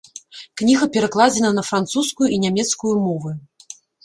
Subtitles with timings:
[0.61, 3.37] Кніга перакладзена на французскую і нямецкую мовы.